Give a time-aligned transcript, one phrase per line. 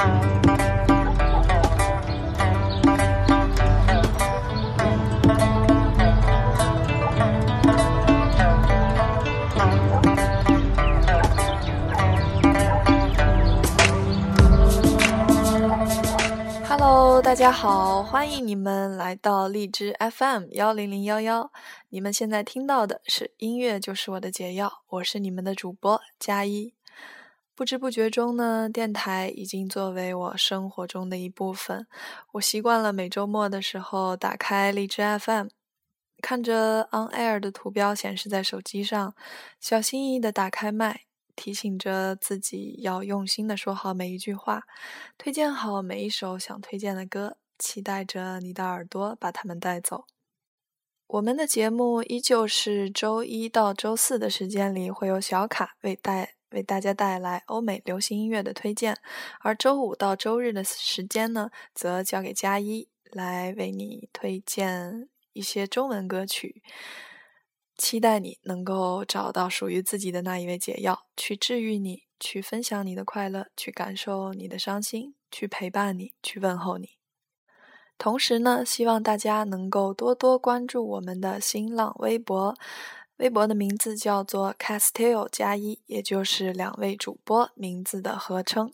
[0.00, 0.08] Hello，
[17.20, 21.52] 大家好，欢迎你们来到荔枝 FM 幺零零幺幺。
[21.90, 26.72] 你们现在听到的是音乐就是我的解药，我是你们的主播佳一。
[27.60, 31.86] 不知不觉中呢，电台已经作为我生活中的一部分。
[32.32, 35.48] 我习惯了每周末的时候打开荔枝 FM，
[36.22, 39.14] 看着 On Air 的图标显示在手机上，
[39.60, 41.02] 小心翼翼地打开麦。
[41.36, 44.62] 提醒着自己要用心的说好每一句话，
[45.18, 50.06] 推荐好每一首想推荐的歌，期待着你的耳朵把它们带走。
[51.08, 58.96] 我们的节目依旧是周一到周四的时间里会有小卡为带为大家带来欧美流行音乐的推荐，
[59.40, 66.62] 而周五到周日的时间呢，则交给佳一来为你推荐一些中文歌曲。
[67.76, 76.98] 期待你能够找到属于自己的那一味解药，去治愈你，去分享你的快乐，去感受你的伤心，去陪伴你，去问候你。
[77.96, 82.54] 同时呢，希望大家能够多多关注我们的新浪微博，
[83.20, 88.72] 微博的名字叫做 Castile 加一，也就是两位主播名字的合称。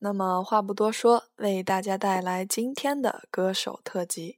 [0.00, 4.36] 那么话不多说，为大家带来今天的歌手特辑。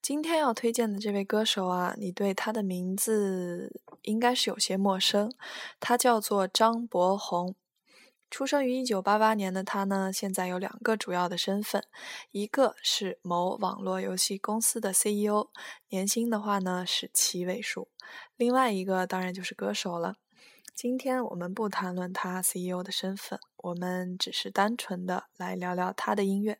[0.00, 5.32] 今天要推荐的这位歌手啊，你对他的名字应该是有些陌生。
[5.80, 7.56] 他叫做张博宏，
[8.30, 11.82] 出生于一九八八年的他呢，现在有两个主要的身份，
[12.30, 15.48] 一个是某网络游戏公司的 CEO，
[15.88, 17.88] 年薪的话呢是七位数；
[18.36, 20.16] 另外一个当然就是歌手了。
[20.74, 26.58] 今天我们不谈论他 CEO 的身份，我们只是单纯的来聊聊他的音乐。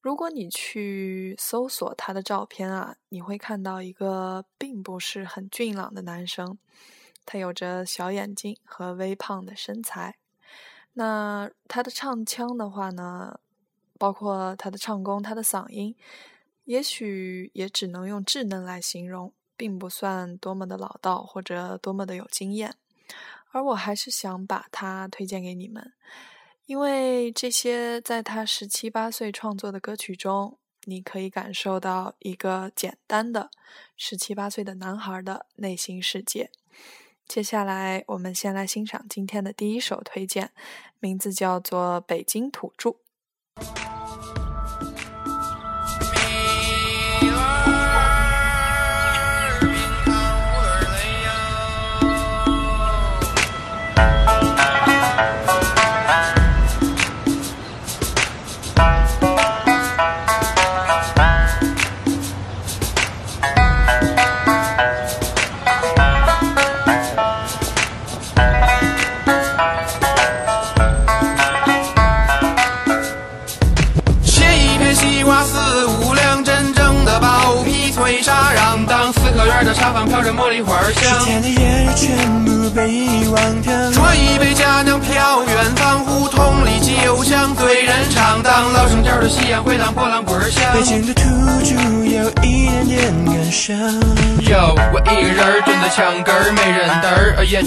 [0.00, 6.58] 如果你去搜索他的照片啊，你会看到一个并不是很俊朗的男生，
[7.24, 10.16] 他有着小眼睛和微胖的身材。
[10.98, 13.38] 那他的唱腔的话呢，
[13.98, 15.94] 包括他的唱功、他的嗓音，
[16.64, 22.74] 也许也只能用稚嫩来形容，并不算多么的老道或者多么的有经验。
[23.52, 25.92] 而我还是想把他推荐给你们。
[26.64, 33.50] 因为这些在他十七八岁创作的歌曲中，你可以感受到一个简单的
[33.98, 36.50] 十七八岁的男孩的内心世界。
[37.28, 40.50] 接下来，我们先来欣赏今天的第一首推荐，
[41.00, 42.90] 名字叫做《北京土著》。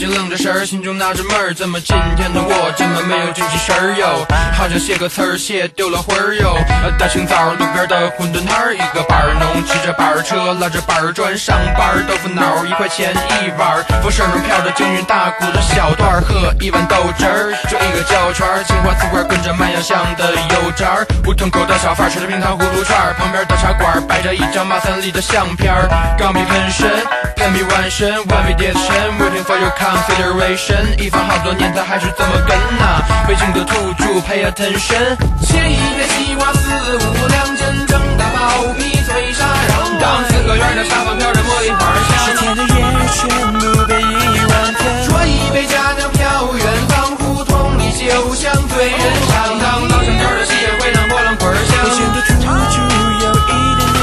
[0.05, 4.23] 儿，眼睛愣着神儿，心中纳着闷儿，怎么今天的我这么没有精气神儿哟？
[4.53, 6.55] 好像写个词儿写丢了魂儿哟。
[6.99, 12.05] 大清早路边的馄饨摊儿，一个板儿农骑着板儿车，拉着板儿砖上班儿。
[12.07, 13.09] 豆腐脑一块钱
[13.41, 25.89] 一碗儿，风扇中飘着京韵大鼓的小段儿，喝一碗豆汁儿，就一个焦圈儿，青花瓷罐跟着麦芽香的油渣儿，胡同口的小贩儿吃着冰糖葫芦串儿，旁边的茶馆儿摆着一张马三立的相片儿，
[26.19, 26.85] 钢笔喷身，
[27.33, 28.73] 喷笔完身，One v i
[29.17, 29.71] Waiting for your
[30.19, 42.11] consideration，一放好多年他还是这么跟呐，北京的土著 Pay attention，切一片西瓜四五两金蒸大包皮脆沙瓤，当四合院的沙发飘着茉莉花香。
[42.25, 42.67] 十天的夜
[43.15, 43.19] 全
[43.53, 44.83] 部被遗忘掉。
[45.07, 46.19] 酌一杯佳酿飘
[46.57, 48.99] 远方，胡同里酒香醉人
[49.31, 49.57] 肠。
[49.59, 51.71] 当老城调的喜宴会让波浪滚响。
[51.83, 52.75] 北京的土著
[53.23, 53.41] 有一
[53.79, 53.97] 点点。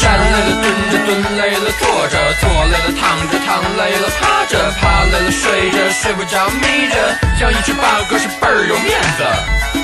[0.00, 1.31] 站累了蹲着，蹲累了坐
[2.40, 9.81] 坐累了躺着，躺累了趴着，趴累了睡着，睡不着眯着，像一只八哥是倍儿有面子。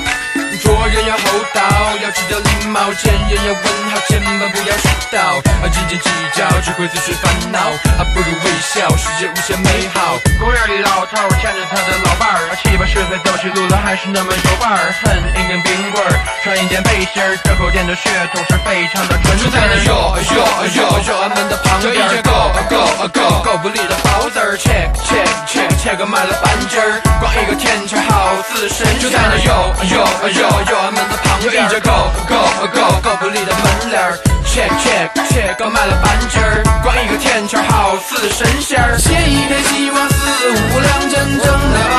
[0.68, 1.22] 做人要厚
[1.54, 1.62] 道，
[2.04, 5.40] 要知道礼貌，见人要问好，千万不要迟到。
[5.72, 7.58] 斤斤计较只会自寻烦恼，
[7.96, 10.18] 还不如微笑，世界无限美好。
[10.38, 14.92] 公园里老头牵着他的老伴儿，七八十岁走起路来还是那么有范儿。
[15.04, 15.08] 哼，
[15.40, 19.48] 一根冰棍儿，穿一件背心儿，这口店的血统是非常的纯正。
[19.48, 20.44] 就在那哟哟
[20.76, 29.00] 哟哟门的旁边，一个 go go go go 不离的包子儿，check check check check 买了半斤儿，光一个甜圈好似神仙。
[29.00, 32.34] 就在那哟哟哟哟门的旁边，一个 go go
[32.74, 38.98] go go 不离的门帘儿，check check check 买了半斤儿，光一个甜圈好似神仙儿。
[38.98, 41.94] 切一片西瓜四五两，真正的包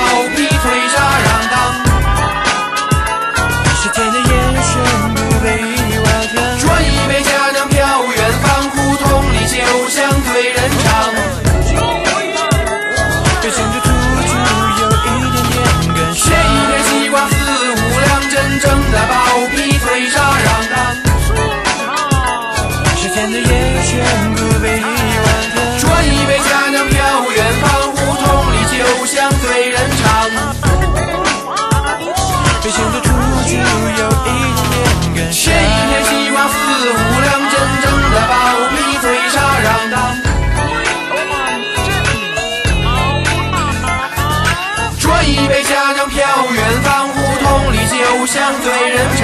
[48.61, 49.23] 对人唱。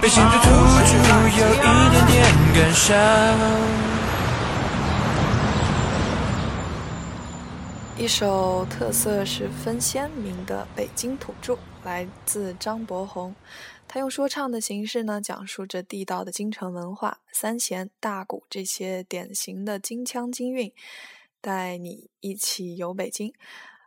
[0.00, 0.46] 表情就突
[0.86, 0.90] 出
[1.38, 1.66] 有一点
[2.06, 2.12] 点
[2.54, 2.86] 感伤。
[7.96, 13.34] 一首特色十分鲜明的北京土著，来自张博宏。
[13.88, 20.72] 他用说唱的形式呢，讲述着地道的京城文化、三弦、大鼓这些典型的京腔京韵，
[21.40, 23.32] 带你一起游北京。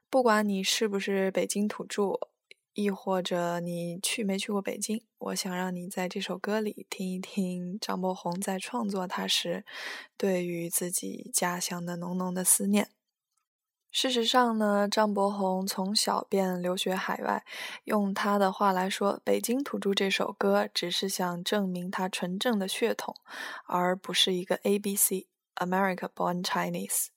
[0.09, 2.19] 不管你是不是北京土著，
[2.73, 9.65] 亦或者你去没去过北京，我想让你在这首歌里听一听张博宏在创作它时，
[10.17, 12.89] 对于自己家乡的浓浓的思念。
[13.93, 17.43] 事实上呢，张博宏从小便留学海外，
[17.83, 23.13] 用他的话来说，《北京土著》这首歌只是想证明他纯正的血统，
[23.65, 27.07] 而不是一个 A B C America Born Chinese。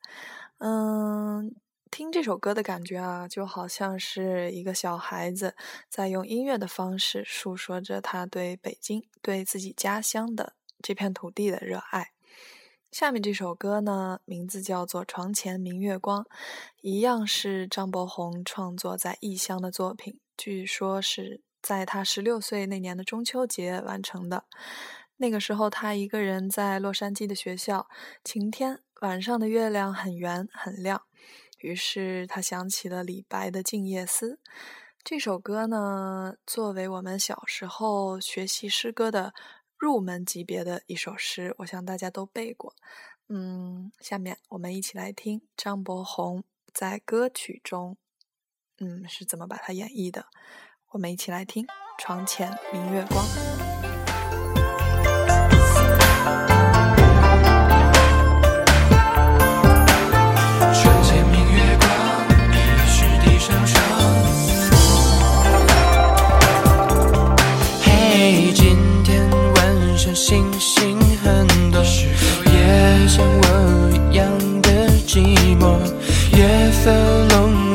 [0.58, 1.54] 嗯，
[1.94, 5.54] 听这首歌的感觉啊，就好像是一个小孩子
[5.88, 12.10] 在用音乐的方式诉说着他对北京、对自己家乡的这片土地的热爱。
[12.90, 16.24] 下面这首歌呢，名字叫做《床前明月光》，
[16.80, 24.46] 一样是张博宏创作在异乡的作品，据说是在他十六岁那年的中秋节完成的。
[25.18, 27.86] 那个时候，他一个人在洛杉矶的学校，
[28.24, 31.02] 晴天，晚上的月亮很圆很亮，
[31.64, 34.34] 于是他想起了李白的《静夜思》。
[35.02, 39.32] 这首歌呢，作为我们小时候学习诗歌的。
[39.76, 42.74] 入门级别的一首诗，我想大家都背过。
[43.28, 47.98] 嗯，下面我们一起来听张博宏在歌曲中，
[48.78, 50.26] 嗯，是怎么把它演绎的。
[50.92, 51.66] 我们一起来听
[51.98, 53.22] 《床前明月光》。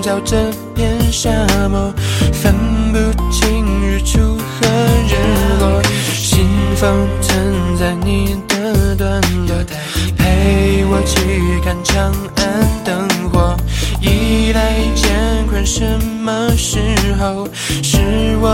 [0.10, 0.36] 到这
[0.74, 1.30] 片沙
[1.70, 1.94] 漠，
[2.34, 2.51] 分
[2.92, 2.98] 不
[3.32, 4.68] 清日出和
[5.08, 5.13] 日
[5.60, 5.80] 落。
[6.16, 9.56] 心封存在你的段落，
[10.18, 13.56] 陪我去看长安灯火。
[14.01, 15.86] 衣来乾坤，什
[16.24, 16.80] 么时
[17.20, 17.48] 候
[17.84, 18.00] 是
[18.42, 18.50] 我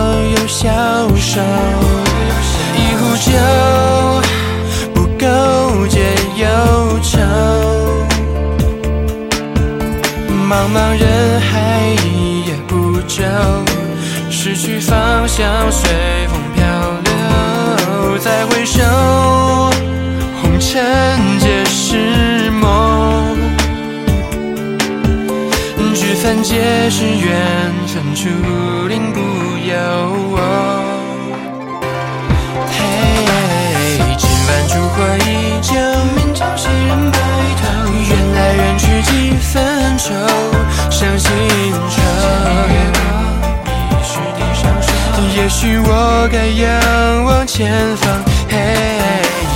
[10.55, 13.21] 茫茫人海一叶不皱，
[14.29, 15.91] 失去方向随
[16.29, 16.63] 风漂
[17.03, 18.81] 流，再回首，
[20.41, 20.71] 红尘
[21.39, 23.35] 皆是梦。
[25.93, 28.23] 聚散皆是缘分，注
[28.87, 29.75] 定不由
[30.31, 30.39] 我。
[32.71, 32.79] 嘿，
[34.17, 35.29] 今晚烛火依
[35.61, 35.73] 旧，
[39.55, 40.11] 分愁，
[40.91, 41.31] 伤心
[41.89, 42.01] 愁。
[45.37, 48.03] 也许我该仰望前方，
[48.49, 48.53] 嘿，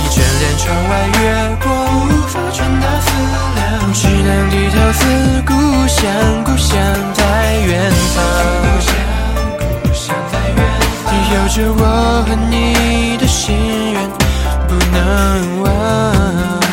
[0.08, 1.22] 眷恋窗外月
[1.62, 1.68] 光，
[2.06, 3.08] 无法传达思
[3.56, 5.00] 量，只能低头思
[5.46, 5.52] 故
[5.86, 6.00] 乡，
[6.44, 6.78] 故乡
[7.12, 7.20] 在
[7.66, 7.68] 远
[8.14, 8.18] 方。
[11.32, 13.96] 有着我和你的心愿
[14.66, 14.96] 不能
[15.62, 16.69] 忘。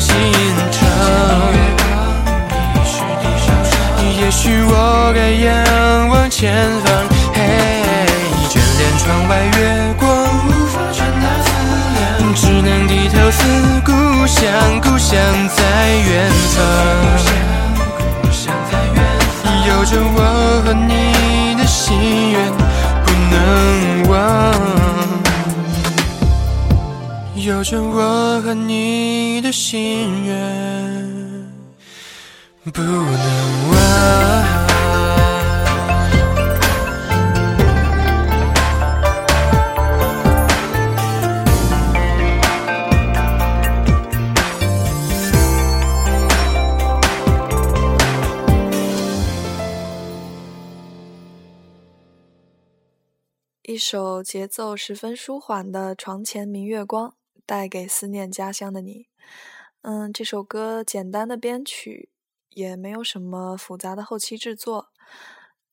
[0.00, 0.12] 心
[0.72, 0.80] 头。
[4.18, 6.54] 也许我该仰望前
[6.84, 6.88] 方，
[7.34, 7.38] 嘿，
[8.48, 10.06] 眷恋窗外月光，
[10.46, 11.48] 无法传达思
[11.96, 12.00] 量，
[12.34, 13.38] 只能低头思
[13.84, 13.90] 故
[14.26, 14.40] 乡，
[14.80, 15.60] 故乡在
[16.08, 16.58] 远方。
[19.66, 22.36] 有着我和你的心愿
[23.04, 23.34] 不能
[27.50, 31.50] 有着我和你的心愿
[32.72, 34.60] 不能忘。
[53.64, 57.08] 一首节奏十分舒缓的《床前明月光》，
[57.50, 59.08] 带给思念家乡的你。
[59.82, 62.08] 嗯，这首歌简单的编曲，
[62.50, 64.90] 也没有什么复杂的后期制作，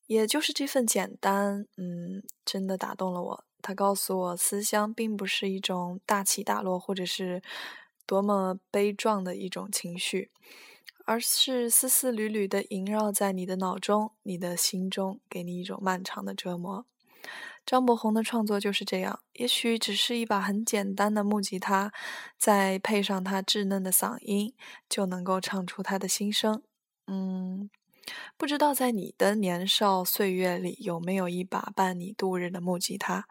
[0.08, 3.44] 也就是这份简单，嗯，真的打动了我。
[3.62, 7.40] 它告诉我，思乡并不是一种大起大落，或者是
[8.04, 10.32] 多么悲壮的一种情绪，
[11.04, 16.84] 而是丝丝缕缕的萦绕在你的脑中、你的心中，给你一种漫长的折磨。
[17.68, 21.92] 张伯宏的创作就是这样，也许只是一把很简单的木吉他，
[22.38, 24.54] 再配上他稚嫩的嗓音，
[24.88, 26.62] 就能够唱出他的心声。
[27.08, 27.68] 嗯，
[28.38, 33.28] 不知道在你的年少岁月里有没有一把伴你度日的木吉他？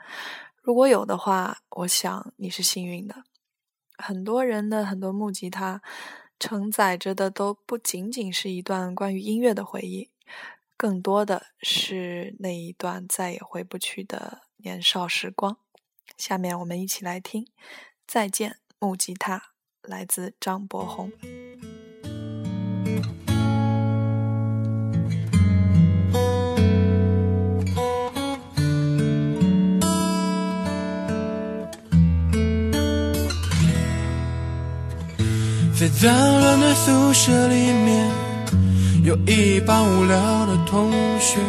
[0.62, 3.24] 如果有的话，我想你是幸运的。
[3.98, 5.82] 很多人的很多木吉他，
[6.38, 10.12] 承载着的都不仅仅是一段关于音乐的回忆。
[10.78, 15.58] 更多的是那一段再也回不去的年少时光。
[16.16, 17.44] 下面我们一起来听
[18.06, 19.38] 《再见木吉他》，
[19.82, 21.12] 来自张伯宏。
[35.80, 38.27] 在脏乱的宿舍里面，
[39.08, 41.40] 有一帮无聊的同学，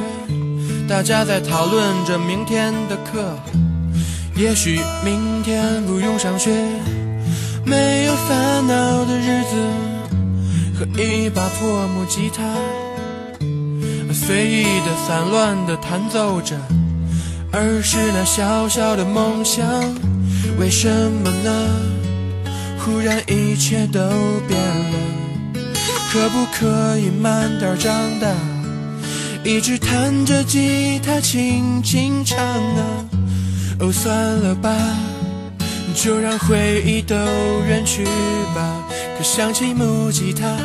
[0.88, 3.36] 大家在讨论着明天的课。
[4.36, 6.52] 也许明天不用上学，
[7.64, 9.56] 没有烦恼的日子，
[10.78, 12.44] 和一把破木吉他，
[14.12, 16.54] 随意的散乱的弹奏着，
[17.50, 19.66] 儿时那小小的梦想，
[20.60, 21.68] 为什么呢？
[22.78, 23.98] 忽然一切都
[24.46, 24.96] 变了，
[26.10, 28.28] 可不可以慢点长大？
[29.44, 32.80] 一直弹着吉他轻轻唱啊，
[33.80, 34.74] 哦算了吧，
[35.94, 37.14] 就让回忆都
[37.66, 38.04] 远去
[38.54, 38.84] 吧。
[39.16, 40.56] 可想起木吉他，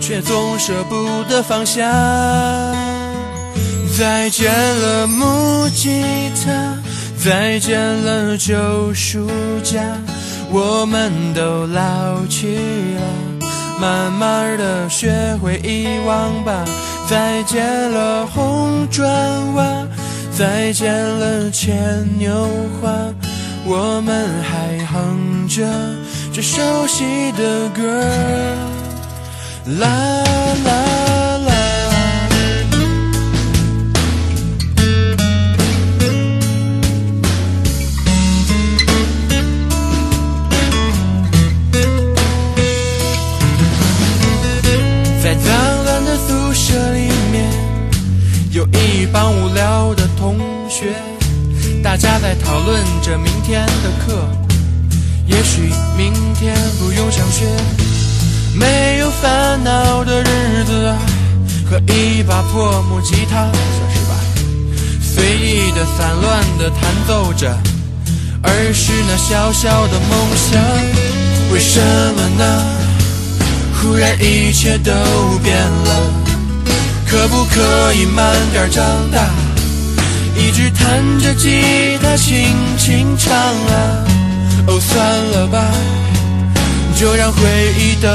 [0.00, 1.82] 却总舍不得放下。
[3.96, 6.02] 再见了木吉
[6.44, 6.76] 他，
[7.22, 9.28] 再见了旧书
[9.62, 9.80] 架。
[10.50, 13.00] 我们都老去了，
[13.80, 16.64] 慢慢的学会遗忘吧。
[17.08, 19.08] 再见了红砖
[19.54, 19.64] 瓦，
[20.36, 22.48] 再见了牵牛
[22.80, 22.90] 花，
[23.64, 25.62] 我们还哼着
[26.32, 27.82] 这熟悉的歌，
[29.78, 29.88] 啦
[30.64, 31.05] 啦。
[50.86, 50.94] 学，
[51.82, 54.28] 大家在讨论着明天的课。
[55.26, 57.44] 也许明天不用上学，
[58.54, 60.94] 没有烦恼的日子，
[61.68, 64.14] 和一把破木吉他算是吧，
[65.02, 67.50] 随意的散乱的弹奏着，
[68.42, 70.62] 儿时那小小的梦想，
[71.52, 71.80] 为什
[72.14, 72.64] 么呢？
[73.74, 74.92] 忽然一切都
[75.42, 76.10] 变了，
[77.08, 79.28] 可不可以慢点长大？
[80.36, 84.04] 一直弹着吉他轻轻唱啊，
[84.66, 85.64] 哦算了吧，
[86.98, 87.40] 就让回
[87.78, 88.08] 忆都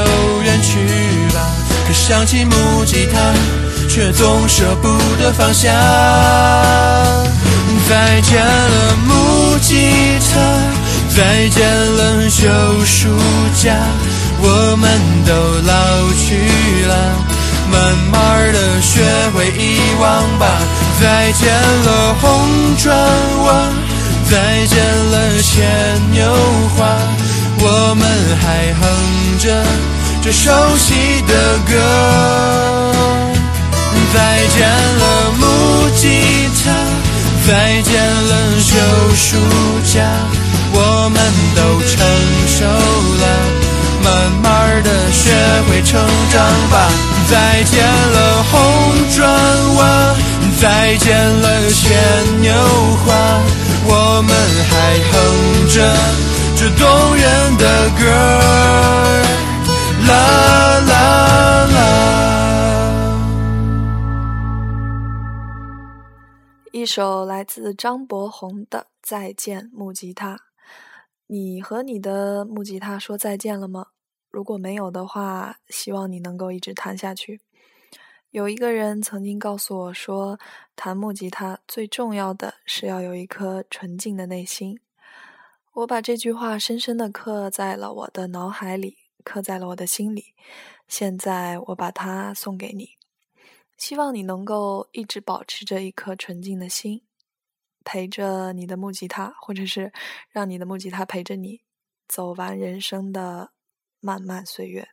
[0.44, 0.78] 远去
[1.34, 1.40] 吧。
[1.86, 3.34] 可想起木吉他，
[3.88, 4.88] 却总舍不
[5.20, 5.68] 得放下。
[7.88, 9.90] 再见了木吉
[10.32, 10.40] 他，
[11.14, 12.48] 再见了旧
[12.86, 13.08] 书
[13.60, 13.74] 架，
[14.38, 15.32] 我们都
[15.66, 16.94] 老去了。
[17.70, 19.02] 慢慢的学
[19.34, 20.60] 会遗忘吧。
[21.02, 22.96] 再见了红砖
[23.44, 23.48] 瓦，
[24.30, 24.78] 再见
[25.10, 25.50] 了牵
[26.12, 26.32] 牛
[26.76, 26.86] 花，
[27.58, 28.06] 我们
[28.40, 28.80] 还哼
[29.40, 29.44] 着
[30.22, 31.72] 这熟悉的歌。
[34.14, 35.02] 再见了
[35.40, 35.42] 木
[35.96, 36.70] 吉他，
[37.48, 38.32] 再见了
[38.62, 38.70] 旧
[39.16, 39.36] 书
[39.92, 40.06] 架，
[40.72, 41.20] 我们
[41.56, 41.98] 都成
[42.46, 43.24] 熟了。
[44.04, 44.06] 慢
[44.42, 45.30] 慢的学
[45.68, 45.98] 会成
[46.30, 46.40] 长
[46.70, 46.74] 吧。
[47.30, 48.52] 再见了红
[49.16, 49.20] 砖
[49.76, 49.80] 瓦，
[50.62, 53.10] 再见了牵牛花，
[53.84, 54.30] 我们
[54.70, 54.72] 还
[55.10, 55.12] 哼
[55.66, 55.74] 着
[56.56, 57.26] 这动人
[57.58, 58.02] 的歌
[60.06, 60.12] 啦
[60.86, 60.92] 啦
[61.66, 61.74] 啦。
[66.70, 70.36] 一首来自张博宏的《再见木吉他》。
[71.26, 73.86] 你和你的木吉他说再见了吗？
[74.30, 77.40] 如果没有的话，希望你能够一直弹下去。
[78.32, 80.40] 有一个人曾经告诉我说，
[80.74, 84.80] 弹木吉他最重要的是要有一颗纯净的内心。
[85.74, 90.34] 我把这句话深深地刻在了我的脑海里，刻在了我的心里。
[90.88, 92.96] 现在我把它送给你，
[93.76, 97.02] 希望你能够一直保持着一颗纯净的心。
[97.84, 99.92] 陪着你的木吉他，或者是
[100.30, 101.60] 让你的木吉他陪着你
[102.08, 103.50] 走完人生的
[104.00, 104.88] 漫漫岁月。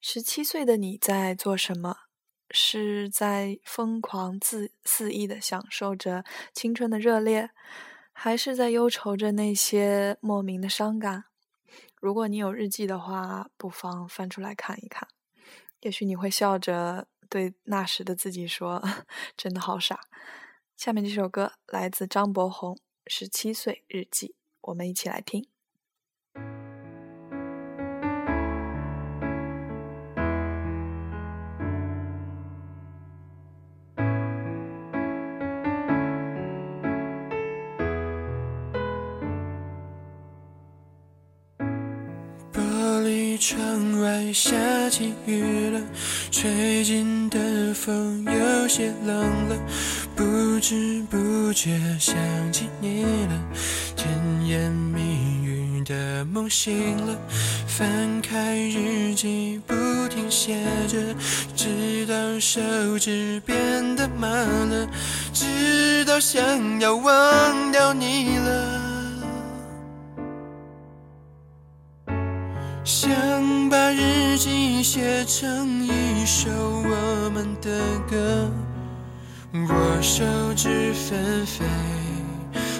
[0.00, 1.96] 十七岁的你在做什么？
[2.50, 7.50] 是在疯狂自肆意的享受着青春的热烈，
[8.12, 11.24] 还是在忧愁着那些莫名的伤感？
[12.00, 15.08] 如果你有日记的话，不妨翻出来看一看。
[15.80, 18.82] 也许你会笑着对那时的自己说
[19.36, 20.00] ：“真的好傻。”
[20.76, 24.28] 下面这首歌来自张博宏《十七岁日记》，
[24.60, 25.46] 我们一起来听。
[44.18, 44.56] 窗外下
[44.90, 45.80] 起雨了，
[46.30, 49.16] 吹进的风有些冷
[49.48, 49.56] 了。
[50.16, 52.16] 不知不觉想
[52.52, 53.40] 起你了，
[53.96, 54.08] 甜
[54.44, 57.16] 言蜜语的梦醒了，
[57.68, 59.74] 翻开日记不
[60.08, 60.56] 停写
[60.88, 60.98] 着，
[61.54, 63.54] 直到手指变
[63.94, 64.88] 得麻了，
[65.32, 68.87] 直到想要忘掉你了，
[74.90, 77.68] 写成一首我们的
[78.10, 78.50] 歌。
[79.52, 80.24] 我手
[80.56, 81.62] 指纷飞，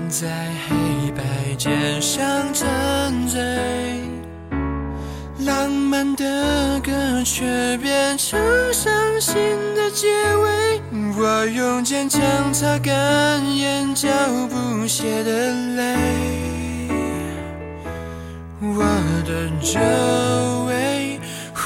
[0.09, 0.27] 在
[0.66, 1.23] 黑白
[1.59, 2.66] 键上沉
[3.27, 3.38] 醉，
[5.44, 6.92] 浪漫的歌
[7.27, 8.40] 却变成
[8.73, 8.90] 伤
[9.21, 9.35] 心
[9.77, 10.81] 的结尾。
[11.14, 12.23] 我用坚强
[12.55, 14.09] 擦干眼角
[14.49, 15.94] 不屑的泪，
[18.62, 18.83] 我
[19.27, 19.79] 的周
[20.64, 20.67] 围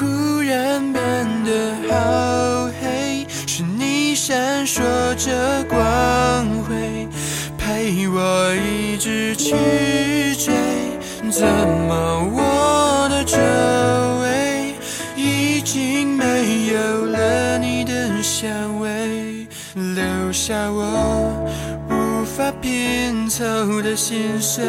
[0.02, 1.02] 忽然变
[1.44, 3.24] 得好黑。
[3.46, 4.82] 是你闪烁
[5.14, 5.78] 着光
[6.64, 7.08] 辉，
[7.56, 9.54] 陪我一直去
[10.34, 10.52] 追。
[11.30, 13.38] 怎么我的周
[14.22, 14.74] 围
[15.16, 21.32] 已经没有了你的香味，留下我
[21.88, 24.62] 无法拼凑的心碎，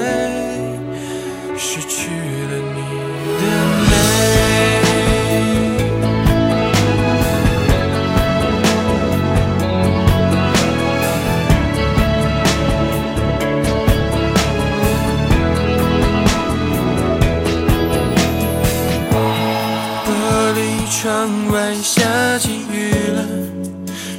[21.04, 21.12] 窗
[21.52, 22.02] 外下
[22.40, 23.28] 起雨了，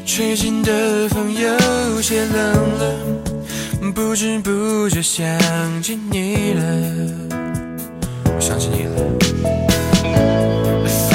[0.04, 2.94] 吹进的风有些冷了，
[3.94, 5.24] 不知不觉想
[5.82, 6.62] 起你了。
[8.26, 9.00] 我想起你了。
[10.84, 11.08] 翻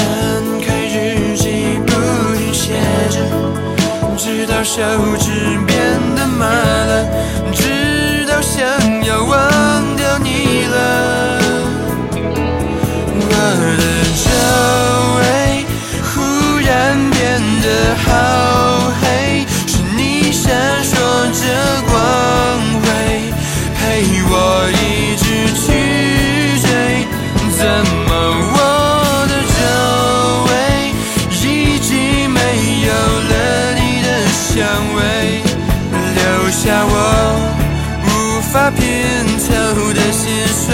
[0.60, 1.92] 开日记，不
[2.34, 2.72] 停写
[3.08, 3.20] 着，
[4.18, 4.82] 直到手
[5.20, 5.30] 指
[5.68, 5.78] 变
[6.16, 7.06] 得麻了，
[7.54, 8.66] 直到想
[9.04, 11.38] 要忘掉你了。
[13.22, 13.28] 我
[13.78, 13.82] 的
[14.16, 14.26] 手
[18.10, 20.42] 好黑，是你闪
[20.84, 20.90] 烁
[21.30, 21.42] 着
[21.88, 21.92] 光
[22.82, 22.84] 辉，
[23.78, 23.80] 陪
[24.28, 24.34] 我
[24.72, 24.74] 一
[25.16, 25.62] 直去
[26.60, 26.68] 追。
[27.56, 27.62] 怎
[28.06, 28.10] 么
[28.52, 28.56] 我
[29.28, 29.60] 的周
[30.48, 30.50] 围
[31.42, 31.88] 已经
[32.30, 32.38] 没
[32.86, 32.88] 有
[33.30, 33.32] 了
[33.74, 34.58] 你的香
[34.96, 34.98] 味，
[36.16, 36.18] 留
[36.50, 36.94] 下我
[38.06, 38.08] 无
[38.52, 38.78] 法拼
[39.38, 39.48] 凑
[39.92, 40.66] 的心碎。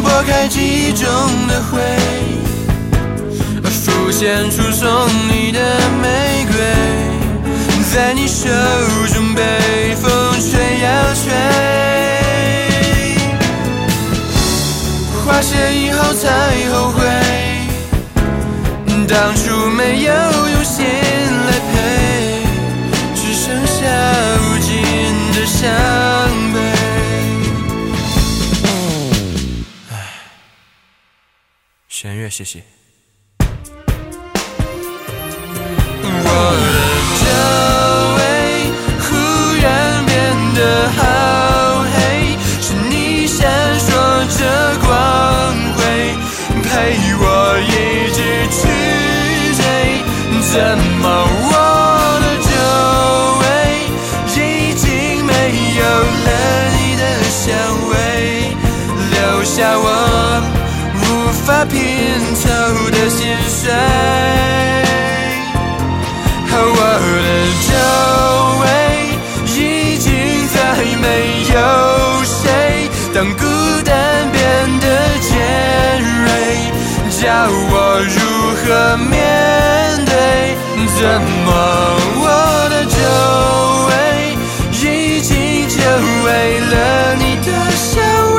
[0.00, 1.04] 拨开记忆中
[1.48, 1.76] 的灰，
[4.18, 5.60] 献出送你的
[6.02, 6.58] 玫瑰，
[7.94, 8.48] 在你手
[9.14, 11.30] 中被风吹呀吹。
[15.24, 16.26] 花谢以后才
[16.72, 16.98] 后悔，
[19.06, 20.12] 当初没有
[20.48, 20.84] 用心
[21.46, 22.42] 来陪，
[23.14, 23.78] 只剩下
[24.42, 24.82] 无尽
[25.32, 25.62] 的伤
[26.52, 26.58] 悲。
[31.88, 32.77] 弦乐，谢谢。
[50.58, 51.06] 怎么
[51.50, 51.52] 我
[52.18, 52.50] 的周
[53.38, 53.42] 围
[54.34, 54.36] 已
[54.74, 54.84] 经
[55.24, 55.30] 没
[55.78, 55.80] 有
[56.26, 56.28] 了
[56.74, 57.46] 你的香
[57.88, 57.92] 味，
[59.12, 59.86] 留下我
[60.96, 61.00] 无
[61.46, 61.78] 法拼
[62.34, 62.42] 凑
[62.90, 63.70] 的心碎。
[66.50, 66.56] 我
[67.14, 67.28] 的
[67.68, 67.70] 周
[68.58, 68.64] 围
[69.46, 69.56] 已
[69.96, 70.06] 经
[70.52, 70.56] 再
[71.00, 71.06] 没
[71.54, 71.56] 有
[72.24, 72.42] 谁，
[73.14, 73.40] 当孤
[73.84, 73.88] 单
[74.32, 74.36] 变
[74.80, 74.84] 得
[75.20, 75.30] 尖
[76.24, 76.26] 锐，
[77.10, 78.16] 叫我如
[78.56, 78.66] 何
[79.08, 79.27] 面对？
[81.48, 81.52] 么
[82.20, 82.24] 我
[82.68, 82.98] 的周
[83.88, 83.92] 围
[84.72, 85.32] 已经
[85.68, 85.76] 久
[86.24, 86.28] 违
[86.60, 86.74] 了
[87.16, 87.96] 你的香
[88.36, 88.38] 味？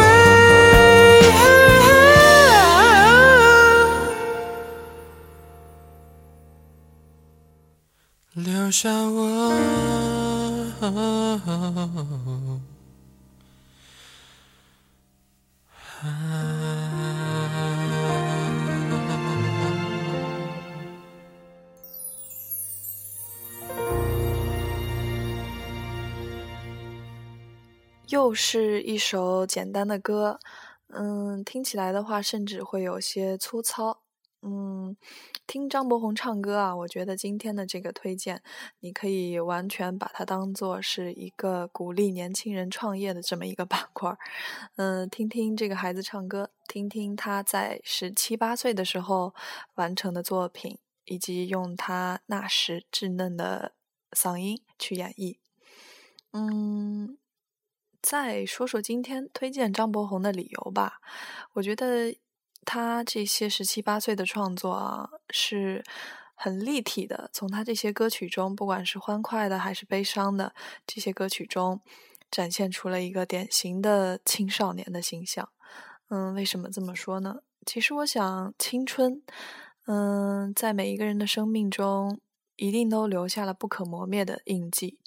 [8.35, 9.38] 留下我。
[28.29, 30.39] 又是一首简单的歌，
[30.89, 34.03] 嗯，听起来的话，甚至会有些粗糙。
[34.43, 34.95] 嗯，
[35.47, 38.43] 听张博宏唱歌啊，我觉得今天的这个推荐，
[38.81, 44.19] 你可以完全把它当做是一个鼓励年轻人创业的这么一个 板块儿。
[44.75, 49.33] 嗯，听听这个孩子唱歌，听听他在十七八岁的时候
[49.73, 53.71] 完成的作品，以及用他那时稚嫩的
[54.11, 55.37] 嗓音去演绎。
[56.31, 57.17] 嗯，
[58.01, 60.99] 再说说今天推荐张博宏的理由吧，
[61.53, 62.15] 我觉得。
[62.65, 65.83] 他这些十七八岁的创作啊，是
[66.35, 67.31] 很立体的。
[67.33, 70.53] 从他这些歌曲中，不管是欢快的还是悲伤的，
[70.85, 71.81] 这些歌曲中
[72.29, 75.49] 展现出了一个典型的青少年的形象。
[76.09, 77.37] 嗯，为什么这么说呢？
[77.65, 79.23] 其实我想，青春，
[79.87, 82.19] 嗯，在每一个人的生命中，
[82.57, 84.99] 一定都留下了不可磨灭的印记。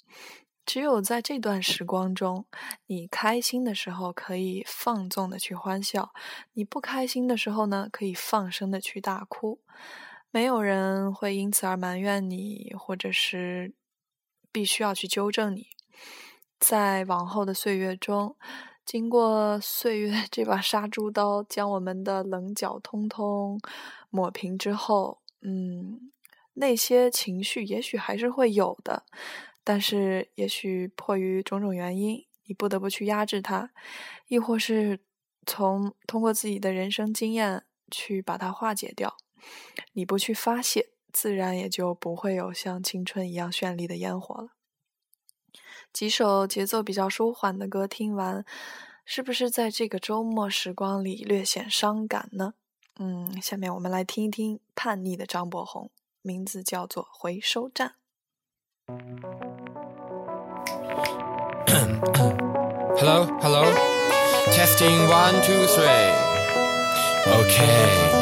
[0.65, 2.45] 只有在这段时光中，
[2.87, 6.13] 你开心的时候可以放纵的去欢笑，
[6.53, 9.59] 你不开心的时候呢，可以放声的去大哭。
[10.31, 13.73] 没有人会因此而埋怨你，或者是
[14.51, 15.67] 必须要去纠正你。
[16.59, 18.35] 在往后的岁月中，
[18.85, 23.59] 经过岁月这把杀猪刀将我们的棱角通通
[24.09, 26.09] 抹平之后，嗯，
[26.53, 29.03] 那些情绪也许还是会有的。
[29.63, 33.71] 但是，也许迫于种种原因，你不得不去压制它，
[34.27, 34.99] 亦或是
[35.45, 39.15] 从通过自己的人生经验去把它化解掉。
[39.93, 44.49] 你不去发泄，自然也就不会有像青春一样绚丽的烟火了。
[45.91, 48.45] 几首节奏比较舒缓的歌听完，
[49.05, 52.55] 是不是在这个周末时光里略显伤感呢？
[52.99, 55.89] 嗯，下面我们来听一听叛逆的张博宏，
[56.21, 57.89] 名字叫做《回收站》。
[62.99, 63.73] Hello, hello.
[64.51, 66.11] Testing one, two, three.
[67.31, 68.12] Okay.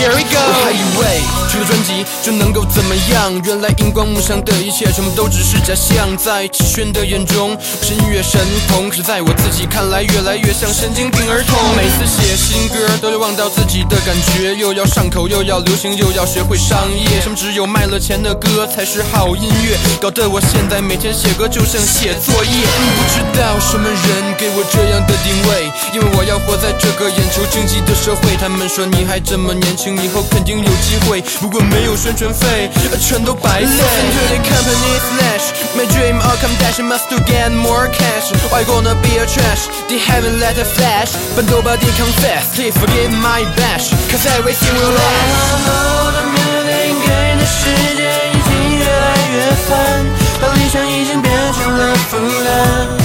[0.00, 0.40] Here we go。
[0.40, 1.20] 我还以为
[1.52, 6.16] 出了专辑就能够怎么样，原来荧光幕上的一切全部都只是假象。
[6.16, 11.54] 在齐宣的眼中，我是音乐神童，是在我自己看来越来越像神经病儿童。
[11.76, 22.64] 每次写新歌都要忘掉自己的感觉，又要上口又要流行又要学会商业，什么只有卖了钱的歌才是好音乐，搞得我现在每天写歌就像写作业。
[22.96, 28.34] 不知道什么人给我这样的定位，因为我要活在这个眼球经济的社会。
[28.40, 33.66] 他们说你还这么年轻，以后肯定有机会，不过没有宣传费，全都白费。
[33.66, 38.32] Listen to the company flash, my dream all come dash, must to get more cash.
[38.50, 39.68] Why gonna be a trash?
[39.88, 42.54] They haven't let it flash, but nobody confess.
[42.54, 46.10] Please forgive my bash, cause everything will last.
[47.02, 49.36] 给的世界已经越来越
[49.68, 50.06] 烦，
[50.40, 52.99] 把理想已经变成了负担。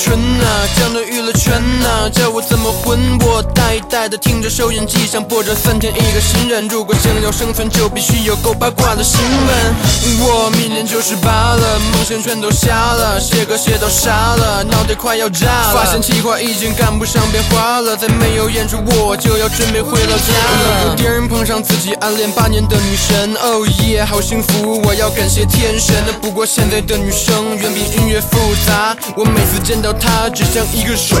[0.00, 2.98] 春啊江南雨乐圈呐，叫我怎么混？
[3.20, 6.66] 我呆呆的听着收音机，想播着三天一个新人。
[6.68, 9.74] 如果想要生存，就必须有够八卦的新闻。
[10.20, 15.74] 我明年就十八了，梦想全都瞎了，写歌写到傻了，脑袋快要炸了。
[15.74, 20.88] 发现计划已经赶不上变化了，再没有演出我就要准备回老家了。
[20.88, 24.80] 有电影碰上自己暗恋八年的女神，哦耶，好幸福！
[24.82, 25.94] 我要感谢天神。
[26.22, 31.17] 不过现在的女生远比音乐复杂，我每次见到她只像一个手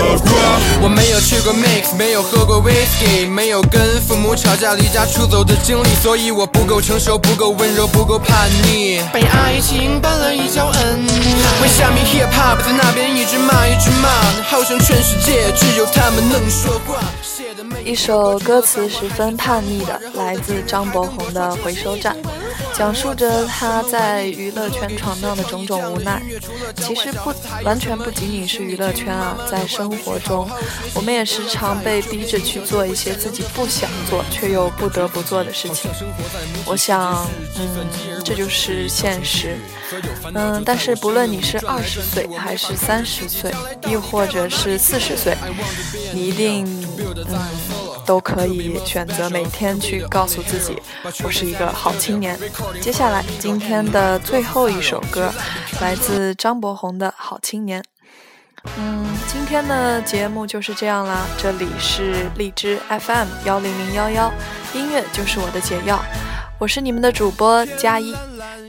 [0.80, 11.06] 我没有去过 mix，没有喝过 whisky，没有跟父母吵架离家出走的经历，所以我不够成熟，不够温柔，不够叛逆，被爱情绊了一跤，嗯。
[11.60, 14.08] 为虾米 hip hop 在那边一直骂一直骂，
[14.48, 17.02] 好像全世界只有他们能说话。
[17.84, 22.16] 一首歌词十分叛逆的，来自张博宏的《回收站》，
[22.76, 26.22] 讲述着他在娱乐圈闯荡的种种无奈。
[26.76, 27.32] 其实不
[27.64, 30.48] 完全不仅仅是娱乐圈啊，在生活中，
[30.94, 35.90] 我们也时常被逼着去做一些自己不想做却又不得不做的事情。
[36.64, 39.56] 我想，嗯，这就是现实。
[40.34, 43.50] 嗯，但是不论你是二十岁还是三十岁，
[43.88, 45.34] 亦或者是四十岁，
[46.12, 47.26] 你一定嗯
[48.06, 50.74] 都可以选择每天去告诉自己，
[51.22, 52.38] 我是一个好青年。
[52.80, 55.30] 接下来今天的最后一首歌，
[55.82, 57.82] 来自张博宏的《好青年》。
[58.78, 61.26] 嗯，今天的节目就是这样啦。
[61.36, 64.32] 这里是荔枝 FM 幺零零幺幺，
[64.72, 66.02] 音乐就是我的解药。
[66.58, 68.14] 我是你们的主播佳一，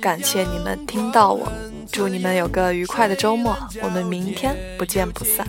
[0.02, 1.50] 感谢你们听到我，
[1.90, 5.48] 祝你们有个愉快的周末，我们明天不见不散。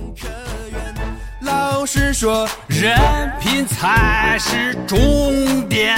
[1.41, 2.95] 老师说，人
[3.41, 5.97] 品才是重点。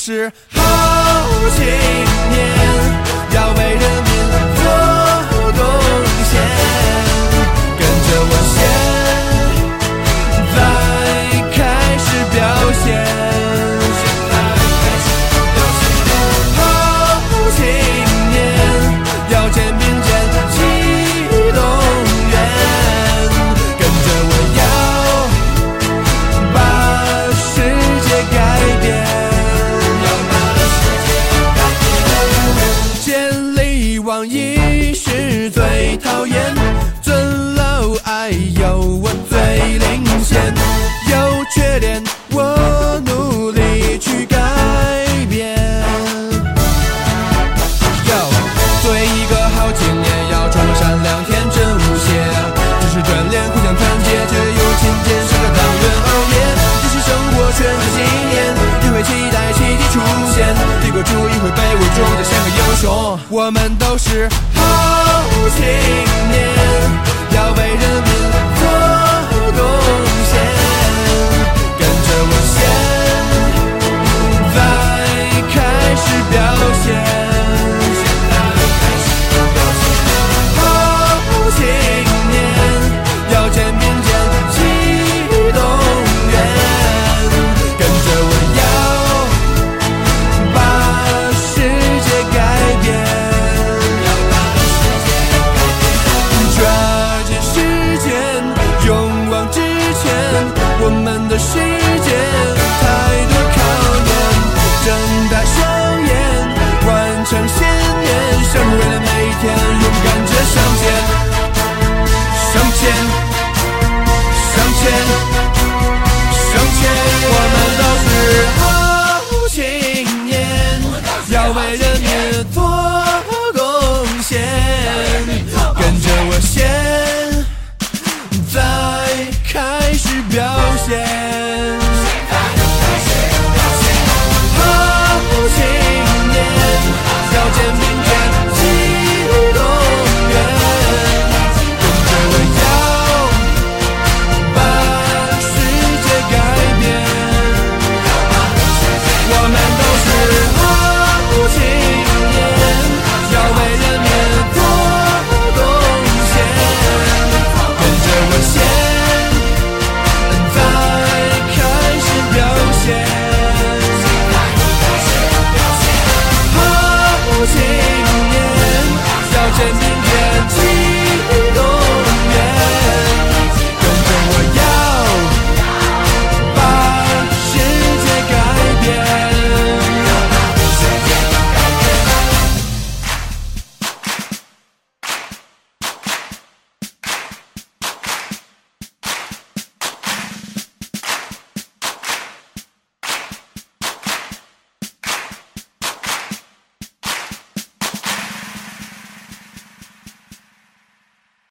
[0.00, 0.32] 我们都是